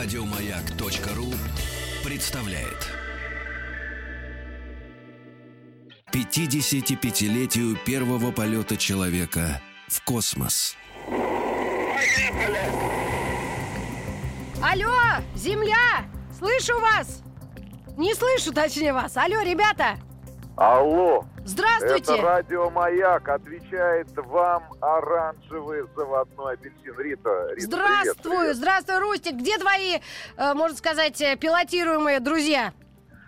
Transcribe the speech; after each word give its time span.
Радиомаяк.ру 0.00 1.34
представляет 2.08 2.88
55-летию 6.12 7.76
первого 7.84 8.30
полета 8.30 8.76
человека 8.76 9.60
в 9.88 10.04
космос. 10.04 10.76
Алло, 14.62 14.94
Земля! 15.34 16.06
Слышу 16.38 16.78
вас! 16.78 17.24
Не 17.96 18.14
слышу, 18.14 18.52
точнее, 18.52 18.92
вас. 18.92 19.16
Алло, 19.16 19.42
ребята! 19.42 19.98
Алло, 20.60 21.24
Здравствуйте! 21.44 22.14
это 22.14 22.20
радио 22.20 22.68
«Маяк». 22.68 23.28
Отвечает 23.28 24.08
вам 24.16 24.64
оранжевый 24.80 25.84
заводной 25.94 26.54
апельсин. 26.54 26.98
Рита, 26.98 27.50
Рита 27.54 27.60
Здравствуй, 27.60 28.14
привет, 28.16 28.40
привет. 28.40 28.56
здравствуй, 28.56 28.98
Рустик. 28.98 29.34
Где 29.36 29.56
твои, 29.58 29.98
э, 30.36 30.54
можно 30.54 30.76
сказать, 30.76 31.20
э, 31.20 31.36
пилотируемые 31.36 32.18
друзья 32.18 32.72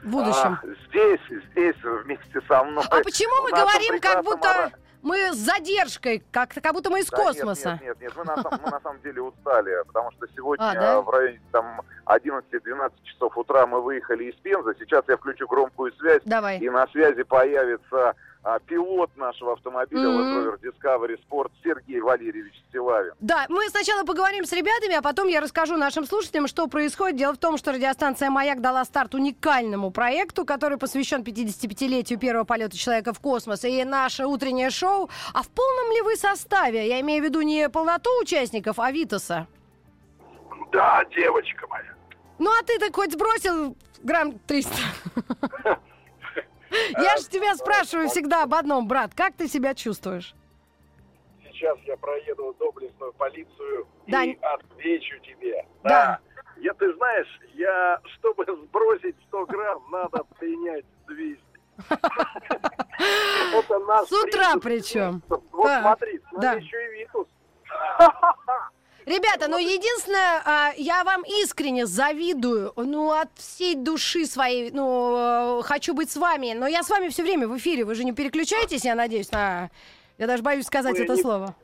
в 0.02 0.09
будущем? 0.11 0.59
А, 0.61 0.62
здесь, 0.88 1.21
здесь 1.52 1.77
вместе 1.85 2.41
со 2.48 2.65
мной. 2.65 2.83
А, 2.91 3.01
почему 3.05 3.43
мы 3.45 3.51
говорим, 3.51 4.01
как 4.01 4.24
будто 4.24 4.49
ора- 4.51 4.73
мы 5.03 5.33
с 5.33 5.37
задержкой, 5.37 6.23
как, 6.31 6.51
как 6.55 6.73
будто 6.73 6.91
мы 6.91 7.01
из 7.01 7.09
Да 7.11 7.17
космоса? 7.17 7.79
Нет, 7.83 7.83
нет, 7.83 8.01
нет, 8.01 8.13
мы 8.17 8.25
на, 8.25 8.37
мы 8.37 8.71
на 8.71 8.81
самом 8.81 9.01
деле 9.03 9.23
устали, 9.23 9.83
потому 9.87 10.11
что 10.13 10.27
сегодня 10.35 10.65
А, 10.71 10.75
да? 10.75 11.01
в 11.01 11.09
районе 11.11 11.41
там 11.53 11.83
11-12 12.07 12.93
часов 13.05 13.37
утра 13.39 13.67
мы 13.67 13.81
выехали 13.81 14.25
из 14.25 14.35
Пензы. 14.37 14.75
Сейчас 14.79 15.05
я 15.09 15.17
включу 15.17 15.47
громкую 15.47 15.93
связь, 15.95 16.23
Давай. 16.25 16.59
и 16.59 16.69
на 16.69 16.87
связи 16.89 17.23
появится 17.23 18.15
а, 18.43 18.59
пилот 18.59 19.15
нашего 19.17 19.53
автомобиля 19.53 20.09
Мгм. 20.09 20.19
Land 20.19 20.47
Rover 20.47 20.61
Discovery 20.61 21.19
Sport 21.29 21.51
Сергей 21.62 22.01
Валерьевич 22.01 22.55
Стилавин. 22.69 23.13
Да, 23.21 23.45
мы 23.51 23.69
сначала 23.69 24.05
поговорим 24.05 24.47
с 24.47 24.53
ребятами, 24.53 24.95
а 24.95 25.03
потом 25.03 25.29
я 25.29 25.41
расскажу 25.41 25.77
нашим 25.77 26.07
слушателям, 26.07 26.46
что 26.46 26.66
происходит. 26.66 27.16
Дело 27.16 27.35
в 27.35 27.38
том, 27.38 27.59
что 27.59 27.73
радиостанция 27.73 28.30
«Маяк» 28.30 28.61
дала 28.63 28.85
старт 28.85 29.15
уникальному 29.15 29.91
проекту, 29.91 30.46
который 30.46 30.79
посвящен 30.79 31.23
55-летию 31.23 32.18
первого 32.18 32.45
полета 32.45 32.79
человека 32.79 33.13
в 33.13 33.21
космос. 33.21 33.65
И 33.65 33.85
наше 33.85 34.24
утреннее 34.24 34.71
шоу. 34.71 35.11
А 35.35 35.43
в 35.43 35.49
полном 35.49 35.93
ли 35.93 36.01
вы 36.01 36.16
составе? 36.16 36.88
Я 36.88 37.01
имею 37.01 37.23
в 37.23 37.27
виду 37.27 37.43
не 37.43 37.68
полноту 37.68 38.11
участников, 38.23 38.79
а 38.79 38.91
Витаса. 38.91 39.46
Да, 40.73 41.05
девочка 41.15 41.66
моя. 41.68 41.95
Ну, 42.38 42.51
а 42.51 42.63
ты-то 42.65 42.91
хоть 42.93 43.13
сбросил 43.13 43.77
грамм 44.02 44.38
300? 44.46 44.73
Я 46.99 47.17
же 47.19 47.29
тебя 47.29 47.55
спрашиваю 47.57 48.09
всегда 48.09 48.43
об 48.45 48.55
одном, 48.55 48.87
брат. 48.89 49.13
Как 49.15 49.35
ты 49.35 49.49
себя 49.49 49.75
чувствуешь? 49.75 50.35
Сейчас 51.53 51.79
я 51.87 51.97
проеду 51.97 52.55
доблестную 52.59 53.13
полицию 53.15 53.87
Да. 54.07 54.25
и 54.25 54.37
отвечу 54.41 55.19
тебе. 55.21 55.67
Да. 55.83 56.19
Я, 56.57 56.73
ты 56.75 56.93
знаешь, 56.95 57.41
я, 57.55 58.01
чтобы 58.17 58.45
сбросить 58.45 59.17
100 59.29 59.47
грамм, 59.47 59.83
надо 59.91 60.25
принять 60.39 60.85
200. 61.07 61.43
Это 63.55 63.79
наш 63.81 64.09
С 64.09 64.12
утра 64.12 64.56
причем. 64.62 65.23
Вот 65.28 65.43
смотри, 65.81 66.19
с 66.19 66.33
нами 66.33 66.41
Да. 66.43 66.53
еще. 66.55 66.80
Ребята, 69.11 69.49
ну 69.49 69.59
единственное, 69.59 70.41
а, 70.44 70.72
я 70.77 71.03
вам 71.03 71.22
искренне 71.43 71.84
завидую, 71.84 72.72
ну 72.77 73.11
от 73.11 73.28
всей 73.34 73.75
души 73.75 74.25
своей, 74.25 74.71
ну 74.71 75.59
э, 75.59 75.62
хочу 75.65 75.94
быть 75.94 76.12
с 76.12 76.17
вами, 76.17 76.53
но 76.53 76.69
я 76.69 76.84
с 76.84 76.91
вами 76.91 77.09
все 77.09 77.25
время 77.25 77.49
в 77.49 77.56
эфире, 77.59 77.84
вы 77.84 77.97
же 77.97 78.05
не 78.05 78.12
переключаетесь, 78.12 78.84
я 78.84 78.94
надеюсь, 78.94 79.33
на... 79.33 79.71
Я 80.17 80.28
даже 80.28 80.44
боюсь 80.44 80.67
сказать 80.67 80.97
Мы 80.97 81.05
это 81.05 81.15
не- 81.17 81.22
слово. 81.22 81.56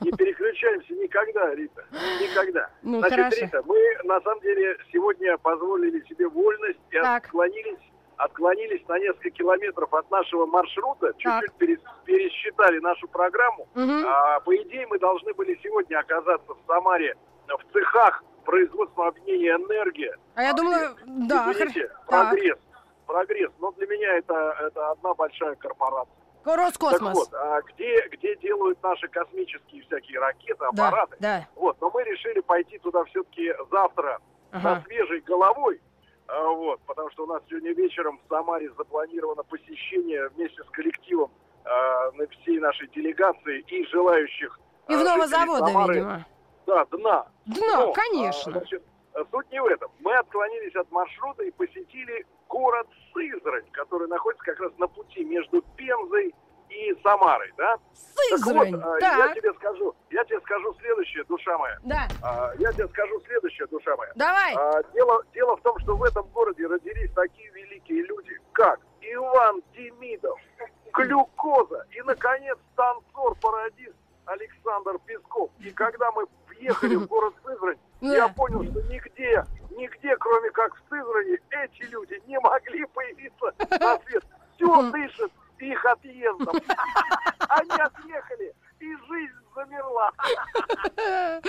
Не 0.00 0.10
переключаемся 0.10 0.92
никогда, 0.94 1.54
Рита. 1.54 1.84
Никогда. 2.20 2.70
Ну, 2.82 2.98
Значит, 2.98 3.16
хорошо. 3.16 3.40
Рита, 3.42 3.62
мы 3.64 3.76
на 4.04 4.20
самом 4.22 4.40
деле 4.40 4.76
сегодня 4.92 5.38
позволили 5.38 6.02
себе 6.08 6.26
вольность 6.26 6.80
и 6.90 6.94
Так. 6.98 7.26
отклонились, 7.26 7.78
отклонились 8.18 8.86
на 8.88 8.98
несколько 8.98 9.30
километров 9.30 9.92
от 9.94 10.10
нашего 10.10 10.46
маршрута, 10.46 11.12
чуть-чуть 11.18 11.50
Так. 11.52 11.56
перес- 11.58 11.82
пересчитали 12.04 12.78
нашу 12.80 13.08
программу. 13.08 13.68
Мгм. 13.74 14.04
А, 14.06 14.40
по 14.40 14.54
идее, 14.56 14.86
мы 14.88 14.98
должны 14.98 15.32
были 15.34 15.58
сегодня 15.62 15.98
оказаться 15.98 16.52
в 16.52 16.58
Самаре 16.66 17.14
в 17.46 17.72
цехах 17.72 18.22
производственного 18.44 19.08
объединения 19.10 19.52
«Энергия». 19.56 20.16
А 20.34 20.42
я 20.42 20.52
думаю, 20.52 20.96
да. 21.06 21.50
Извините, 21.52 21.88
так. 21.88 22.06
прогресс. 22.30 22.58
Прогресс. 23.06 23.50
Но 23.60 23.72
для 23.72 23.86
меня 23.86 24.16
это, 24.18 24.56
это 24.66 24.90
одна 24.90 25.14
большая 25.14 25.54
корпорация. 25.54 26.12
Так 26.44 26.56
Роскосмос. 26.56 27.14
вот, 27.14 27.28
а 27.34 27.60
где, 27.62 28.06
где 28.08 28.34
делают 28.36 28.82
наши 28.82 29.06
космические 29.08 29.82
всякие 29.82 30.18
ракеты, 30.18 30.64
да, 30.72 30.86
аппараты? 30.88 31.16
да. 31.20 31.46
Вот, 31.56 31.76
но 31.80 31.90
мы 31.90 32.02
решили 32.04 32.40
пойти 32.40 32.78
туда 32.78 33.04
все-таки 33.04 33.52
завтра 33.70 34.18
Ага. 34.50 34.76
со 34.76 34.82
свежей 34.86 35.20
головой. 35.20 35.80
А, 36.28 36.48
Вот, 36.48 36.80
потому 36.86 37.10
что 37.10 37.24
у 37.24 37.26
нас 37.26 37.42
сегодня 37.48 37.72
вечером 37.72 38.18
в 38.24 38.28
Самаре 38.28 38.70
запланировано 38.76 39.42
посещение 39.44 40.28
вместе 40.28 40.62
с 40.62 40.70
коллективом 40.70 41.30
а, 41.64 42.10
на 42.12 42.26
всей 42.28 42.58
нашей 42.60 42.86
делегации 42.88 43.60
и 43.66 43.84
желающих 43.86 44.58
а, 44.86 44.88
Пивного 44.88 45.26
жителей 45.26 45.30
завода, 45.46 45.66
Самары, 45.66 45.94
видимо. 45.94 46.26
Да, 46.66 46.84
дна. 46.86 47.26
Дно, 47.46 47.66
Но, 47.86 47.92
конечно. 47.92 48.52
а, 48.52 48.58
значит, 48.58 48.82
а, 49.14 49.24
суть 49.30 49.50
не 49.50 49.60
в 49.62 49.66
этом. 49.66 49.90
Мы 50.00 50.14
отклонились 50.14 50.74
от 50.76 50.90
маршрута 50.92 51.44
и 51.44 51.50
посетили 51.50 52.26
город 52.48 52.86
Сызрань, 53.14 53.68
который 53.72 54.06
находится 54.08 54.44
как 54.44 54.60
раз 54.60 54.72
на 54.78 54.86
пути 54.86 55.24
между 55.24 55.62
Пензой 55.76 56.28
и 56.28 56.34
Самарой, 57.02 57.52
да? 57.56 57.76
Сызрань. 57.92 58.72
Так 58.72 58.80
вот, 58.84 58.92
а, 58.94 58.98
я 59.00 59.26
Так, 59.26 59.34
тебе 59.34 59.52
скажу, 59.54 59.94
я 60.10 60.24
тебе 60.24 60.40
скажу 60.40 60.74
следующее, 60.80 61.24
душа 61.24 61.58
моя. 61.58 61.78
да. 61.84 62.08
А, 62.22 62.52
Я 62.58 62.72
тебе 62.72 62.88
скажу 62.88 63.20
следующее, 63.26 63.66
душа 63.68 63.96
моя. 63.96 64.12
Давай. 64.14 64.54
А, 64.56 64.82
Дело, 64.94 65.22
дело 65.34 65.56
в 65.56 65.60
том, 65.62 65.78
что 65.80 65.96
в 65.96 66.02
этом 66.04 66.26
городе 66.28 66.66
родились 66.66 67.10
такие 67.14 67.50
великие 67.52 68.02
люди, 68.02 68.38
как 68.52 68.80
Иван 69.00 69.62
Демидов, 69.74 70.38
Глюкоза 70.92 71.86
и, 71.92 72.00
наконец, 72.02 72.58
танцор-пародист 72.76 73.94
Александр 74.26 74.98
Песков. 75.06 75.50
И 75.60 75.70
когда 75.70 76.10
мы 76.12 76.26
въехали 76.48 76.96
в 76.96 77.06
город 77.06 77.34
Сызрань, 77.44 77.78
я 78.00 78.28
понял, 78.28 78.62
что 78.64 78.80
нигде, 78.82 79.44
нигде, 79.70 80.16
кроме 80.16 80.50
как 80.50 80.74
в 80.74 80.78
Сызрани, 80.88 81.38
эти 81.50 81.82
люди 81.90 82.20
не 82.26 82.38
могли 82.40 82.84
появиться 82.86 83.52
на 83.80 83.98
свет. 84.00 84.24
Все 84.56 84.82
дышит 84.92 85.32
их 85.72 85.84
отъездом. 85.84 86.56
Они 87.48 87.70
отъехали, 87.70 88.54
и 88.80 88.96
жизнь 89.08 89.38
замерла. 89.54 90.10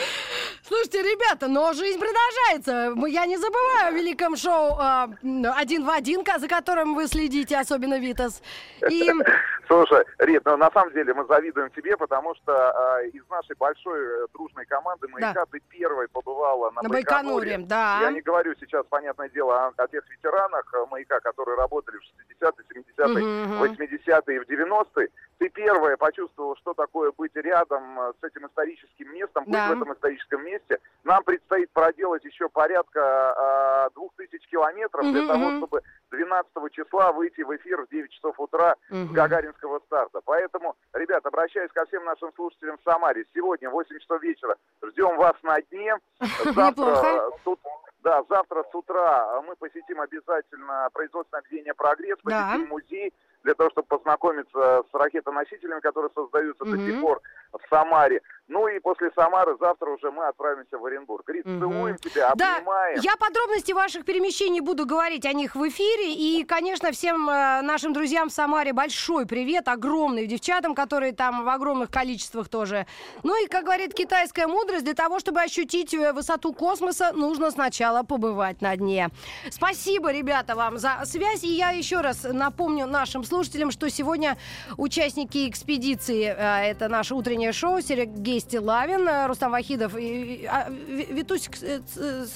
Слушайте, 0.63 1.01
ребята, 1.01 1.47
но 1.47 1.73
жизнь 1.73 1.99
продолжается. 1.99 2.93
Я 3.07 3.25
не 3.25 3.37
забываю 3.37 3.87
о 3.87 3.91
великом 3.91 4.35
шоу 4.35 4.75
а, 4.79 5.09
«Один 5.55 5.85
в 5.85 5.89
один», 5.89 6.23
за 6.37 6.47
которым 6.47 6.95
вы 6.95 7.07
следите, 7.07 7.57
особенно 7.57 7.99
Витас. 7.99 8.41
И 8.89 9.11
Слушай, 9.69 10.03
Рит, 10.17 10.41
ну 10.45 10.57
на 10.57 10.71
самом 10.71 10.91
деле 10.93 11.13
мы 11.13 11.25
завидуем 11.25 11.69
тебе, 11.69 11.95
потому 11.95 12.33
что 12.33 12.71
а, 12.71 13.03
из 13.03 13.21
нашей 13.29 13.55
большой 13.55 13.99
э, 13.99 14.25
дружной 14.33 14.65
команды 14.65 15.07
«Маяка» 15.09 15.45
ты 15.45 15.59
первой 15.69 16.07
побывала 16.07 16.71
на, 16.71 16.81
на 16.81 16.89
Байконуре, 16.89 17.59
да. 17.59 17.99
Я 18.01 18.11
не 18.11 18.21
говорю 18.21 18.55
сейчас, 18.59 18.83
понятное 18.89 19.29
дело, 19.29 19.67
о, 19.67 19.73
о 19.77 19.87
тех 19.87 20.09
ветеранах 20.09 20.73
э, 20.73 20.85
«Маяка», 20.89 21.19
которые 21.19 21.55
работали 21.55 21.97
в 21.97 22.01
60-е, 22.01 22.83
70-е, 22.97 23.23
Мгм, 23.23 23.53
мгм. 23.53 23.63
80-е 23.63 24.35
и 24.35 24.39
в 24.39 24.49
90-е. 24.49 25.09
Ты 25.37 25.49
первая 25.49 25.97
почувствовала, 25.97 26.55
что 26.57 26.73
такое 26.73 27.11
быть 27.15 27.35
рядом 27.35 27.99
э, 27.99 28.13
с 28.19 28.23
этим 28.23 28.47
историческим 28.47 29.13
местом, 29.13 29.43
быть 29.43 29.53
Да. 29.53 29.69
в 29.69 29.71
этом 29.73 29.93
историческом 29.93 30.43
месте. 30.45 30.79
Нам 31.03 31.23
предстоит 31.23 31.69
проделать 31.71 32.25
еще 32.25 32.49
порядка 32.49 33.89
двух 33.93 34.13
тысяч 34.15 34.47
километров 34.47 35.03
для 35.11 35.21
Мгм, 35.21 35.27
того, 35.27 35.51
чтобы 35.57 35.81
12 36.11 36.71
числа 36.71 37.11
выйти 37.11 37.41
в 37.41 37.55
эфир 37.55 37.81
в 37.85 37.89
9 37.89 38.11
часов 38.11 38.39
утра 38.39 38.75
с 38.89 38.93
Мгм. 38.93 39.13
Гагаринского 39.59 39.79
старта. 39.85 40.21
Поэтому, 40.25 40.75
ребят, 40.93 41.25
обращаюсь 41.25 41.71
ко 41.71 41.85
всем 41.85 42.03
нашим 42.05 42.31
слушателям 42.35 42.77
в 42.77 42.81
Самаре. 42.83 43.25
Сегодня, 43.33 43.69
в 43.69 43.73
8 43.73 43.99
часов 43.99 44.21
вечера, 44.21 44.55
ждем 44.83 45.17
вас 45.17 45.35
на 45.43 45.61
дне. 45.63 45.95
Завтра, 46.19 46.61
Неплохо. 46.61 47.07
э, 47.07 47.31
с 47.43 47.47
ут- 47.47 47.59
да, 48.01 48.23
завтра 48.29 48.63
с 48.63 48.73
утра 48.75 49.27
э, 49.37 49.41
мы 49.47 49.55
посетим 49.57 49.99
обязательно 49.99 50.89
производственное 50.93 51.41
объединение 51.41 51.73
«Прогресс», 51.73 52.17
Да. 52.23 52.47
посетим 52.51 52.69
музей 52.69 53.13
для 53.43 53.53
того, 53.53 53.69
чтобы 53.71 53.87
познакомиться 53.87 54.83
с 54.89 54.93
ракетоносителями, 54.93 55.79
которые 55.81 56.09
создаются 56.15 56.63
до 56.63 56.71
Мгм. 56.77 56.85
сих 56.85 57.01
пор 57.01 57.21
в 57.53 57.59
Самаре. 57.69 58.21
Ну 58.49 58.67
и 58.67 58.79
после 58.79 59.11
Самары 59.15 59.55
завтра 59.59 59.91
уже 59.91 60.09
мы 60.09 60.25
отправимся 60.27 60.77
в 60.79 60.83
Оренбург. 60.85 61.29
Рит, 61.29 61.45
Мгм. 61.45 61.59
целуем 61.59 61.97
тебя, 61.97 62.33
Да, 62.35 62.55
обнимаем. 62.57 62.99
я 63.01 63.15
подробности 63.15 63.71
ваших 63.73 64.05
перемещений 64.05 64.59
буду 64.59 64.87
говорить 64.87 65.23
о 65.27 65.33
них 65.33 65.55
в 65.55 65.67
эфире. 65.69 66.15
И, 66.15 66.43
конечно, 66.45 66.91
всем 66.91 67.29
э, 67.29 67.61
нашим 67.61 67.93
друзьям 67.93 68.29
в 68.29 68.33
Самаре 68.33 68.73
большой 68.73 69.27
привет, 69.27 69.67
огромный, 69.67 70.25
девчатам, 70.25 70.73
которые 70.73 71.13
там 71.13 71.45
в 71.45 71.49
огромных 71.49 71.91
количествах 71.91 72.49
тоже. 72.49 72.87
Ну 73.21 73.35
и, 73.43 73.47
как 73.47 73.65
говорит 73.65 73.93
китайская 73.93 74.47
мудрость, 74.47 74.83
для 74.83 74.95
того, 74.95 75.19
чтобы 75.19 75.41
ощутить 75.41 75.93
э, 75.93 76.11
высоту 76.11 76.51
космоса, 76.51 77.11
нужно 77.13 77.51
сначала 77.51 78.01
побывать 78.01 78.61
на 78.61 78.75
дне. 78.75 79.09
Спасибо, 79.51 80.11
ребята, 80.11 80.55
вам 80.55 80.79
за 80.79 81.01
связь. 81.05 81.43
И 81.43 81.49
я 81.49 81.69
еще 81.69 82.01
раз 82.01 82.23
напомню 82.23 82.87
нашим 82.87 83.23
слушателям, 83.23 83.69
что 83.69 83.87
сегодня 83.91 84.37
участники 84.77 85.47
экспедиции, 85.47 86.33
э, 86.35 86.71
это 86.71 86.87
наше 86.87 87.13
утреннее 87.13 87.51
шоу, 87.53 87.79
Сергей 87.81 88.38
Стилавин, 88.39 89.07
э, 89.07 89.27
Рустам 89.27 89.51
Вахидов. 89.51 89.95
И, 89.97 90.47
а, 90.49 90.69
Витусь 90.69 91.49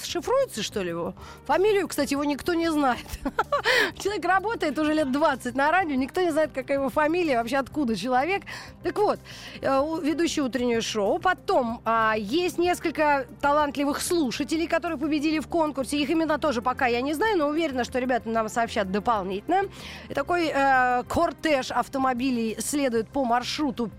шифруется, 0.04 0.62
что 0.62 0.82
ли, 0.82 0.90
его? 0.90 1.14
Фамилию, 1.46 1.88
кстати, 1.88 2.12
его 2.12 2.24
никто 2.24 2.54
не 2.54 2.70
знает. 2.70 3.06
Человек 3.98 4.24
работает 4.24 4.78
уже 4.78 4.92
лет 4.94 5.12
20 5.12 5.54
на 5.54 5.70
радио, 5.70 5.94
никто 5.94 6.20
не 6.20 6.30
знает, 6.30 6.50
какая 6.52 6.78
его 6.78 6.88
фамилия, 6.88 7.38
вообще 7.38 7.56
откуда 7.56 7.96
человек. 7.96 8.42
Так 8.82 8.98
вот, 8.98 9.18
ведущий 9.62 10.42
утреннее 10.42 10.80
шоу. 10.80 11.18
Потом 11.18 11.80
а, 11.84 12.14
есть 12.16 12.58
несколько 12.58 13.26
талантливых 13.40 14.00
слушателей, 14.00 14.66
которые 14.66 14.98
победили 14.98 15.38
в 15.38 15.48
конкурсе. 15.48 15.98
Их 15.98 16.10
имена 16.10 16.38
тоже 16.38 16.62
пока 16.62 16.86
я 16.86 17.00
не 17.00 17.14
знаю, 17.14 17.38
но 17.38 17.48
уверена, 17.48 17.84
что 17.84 17.98
ребята 17.98 18.28
нам 18.28 18.48
сообщат 18.48 18.90
дополнительно. 18.90 19.62
И 20.08 20.14
такой 20.14 20.50
э, 20.52 21.02
кортеж 21.08 21.70
автомобилей 21.70 22.56
следует 22.58 23.08
по 23.08 23.24
маршруту 23.24 23.90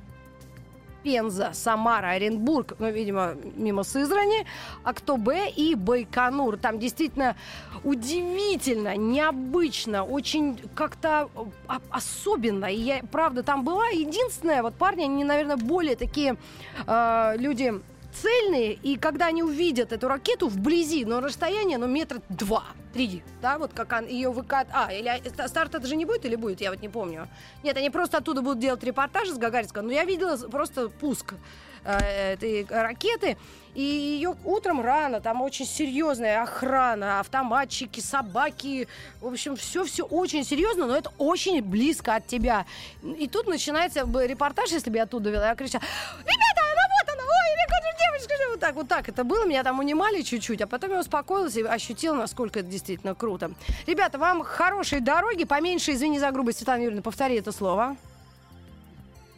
Пенза, 1.05 1.51
Самара, 1.53 2.07
Оренбург, 2.09 2.73
ну, 2.79 2.89
видимо, 2.89 3.35
мимо 3.55 3.83
Сызрани, 3.83 4.47
Актобе 4.83 5.51
и 5.51 5.75
Байконур. 5.75 6.57
Там 6.57 6.79
действительно 6.79 7.35
удивительно, 7.83 8.97
необычно, 8.97 10.03
очень 10.03 10.59
как-то 10.73 11.29
а, 11.67 11.79
особенно. 11.91 12.65
И 12.65 12.77
я, 12.77 13.01
правда, 13.11 13.43
там 13.43 13.63
была 13.63 13.87
единственная, 13.89 14.63
вот 14.63 14.73
парни, 14.73 15.03
они, 15.03 15.23
наверное, 15.23 15.57
более 15.57 15.95
такие 15.95 16.37
э, 16.87 17.35
люди 17.37 17.79
цельные, 18.21 18.73
и 18.73 18.97
когда 18.97 19.27
они 19.27 19.43
увидят 19.43 19.91
эту 19.91 20.07
ракету 20.07 20.47
вблизи, 20.47 21.05
но 21.05 21.21
расстояние, 21.21 21.77
ну, 21.77 21.87
метра 21.87 22.21
два, 22.29 22.63
три, 22.93 23.23
да, 23.41 23.57
вот 23.57 23.73
как 23.73 23.91
он, 23.91 24.07
ее 24.07 24.31
выкат... 24.31 24.67
А, 24.71 24.91
или 24.91 25.07
а, 25.07 25.47
старт 25.47 25.75
это 25.75 25.85
же 25.85 25.95
не 25.95 26.05
будет 26.05 26.25
или 26.25 26.35
будет, 26.35 26.61
я 26.61 26.71
вот 26.71 26.81
не 26.81 26.89
помню. 26.89 27.27
Нет, 27.63 27.77
они 27.77 27.89
просто 27.89 28.17
оттуда 28.17 28.41
будут 28.41 28.59
делать 28.59 28.83
репортажи 28.83 29.33
с 29.33 29.37
Гагаринского, 29.37 29.81
но 29.83 29.91
я 29.91 30.05
видела 30.05 30.37
просто 30.47 30.89
пуск 30.89 31.33
э, 31.83 32.33
этой 32.33 32.65
ракеты, 32.69 33.37
и 33.75 33.81
ее 33.81 34.35
утром 34.45 34.79
рано, 34.81 35.19
там 35.19 35.41
очень 35.41 35.65
серьезная 35.65 36.41
охрана, 36.41 37.19
автоматчики, 37.19 37.99
собаки, 37.99 38.87
в 39.19 39.27
общем, 39.27 39.57
все-все 39.57 40.05
очень 40.05 40.45
серьезно, 40.45 40.87
но 40.87 40.95
это 40.95 41.11
очень 41.17 41.61
близко 41.61 42.15
от 42.15 42.25
тебя. 42.25 42.65
И 43.03 43.27
тут 43.27 43.47
начинается 43.47 44.07
репортаж, 44.25 44.71
если 44.71 44.89
бы 44.89 44.95
я 44.95 45.03
оттуда 45.03 45.29
вела, 45.29 45.49
я 45.49 45.55
кричала, 45.55 45.83
ребята, 46.21 46.54
вот 48.55 48.59
так, 48.59 48.75
вот 48.75 48.87
так 48.87 49.09
это 49.09 49.23
было. 49.23 49.45
Меня 49.45 49.63
там 49.63 49.79
унимали 49.79 50.21
чуть-чуть, 50.21 50.61
а 50.61 50.67
потом 50.67 50.91
я 50.91 50.99
успокоилась 50.99 51.55
и 51.55 51.63
ощутила, 51.63 52.15
насколько 52.15 52.59
это 52.59 52.69
действительно 52.69 53.15
круто. 53.15 53.51
Ребята, 53.85 54.17
вам 54.17 54.43
хорошей 54.43 54.99
дороги, 55.01 55.43
поменьше, 55.43 55.91
извини 55.91 56.19
за 56.19 56.31
грубость, 56.31 56.59
Светлана 56.59 56.81
Юрьевна, 56.81 57.01
повтори 57.01 57.35
это 57.35 57.51
слово. 57.51 57.97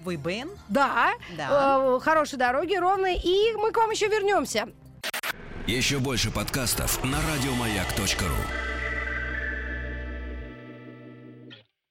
Выбен. 0.03 0.49
Да. 0.69 1.11
да. 1.35 1.79
Э, 1.79 1.99
хорошей 1.99 2.37
дороги, 2.37 2.75
ровной. 2.75 3.15
И 3.15 3.53
мы 3.57 3.71
к 3.71 3.77
вам 3.77 3.91
еще 3.91 4.07
вернемся. 4.07 4.69
Еще 5.65 5.99
больше 5.99 6.31
подкастов 6.31 7.03
на 7.03 7.17
радиомаяк.ру 7.17 8.66